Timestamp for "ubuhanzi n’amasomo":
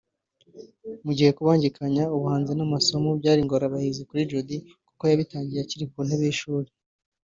2.15-3.09